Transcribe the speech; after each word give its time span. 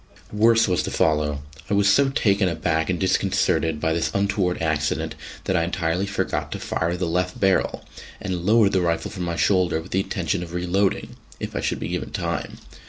Worse 0.33 0.67
was 0.67 0.81
to 0.81 0.89
follow. 0.89 1.43
I 1.69 1.75
was 1.75 1.87
so 1.87 2.09
taken 2.09 2.49
aback 2.49 2.89
and 2.89 2.99
disconcerted 2.99 3.79
by 3.79 3.93
this 3.93 4.09
untoward 4.15 4.59
accident 4.59 5.13
that 5.43 5.55
I 5.55 5.63
entirely 5.63 6.07
forgot 6.07 6.51
to 6.53 6.59
fire 6.59 6.97
the 6.97 7.05
left 7.05 7.39
barrel, 7.39 7.85
and 8.19 8.43
lowered 8.43 8.71
the 8.71 8.81
rifle 8.81 9.11
from 9.11 9.25
my 9.25 9.35
shoulder 9.35 9.79
with 9.79 9.91
the 9.91 9.99
intention 10.01 10.41
of 10.41 10.53
reloading 10.53 11.17
if 11.39 11.55
I 11.55 11.61
should 11.61 11.79
be 11.79 11.89
given 11.89 12.09
time. 12.09 12.57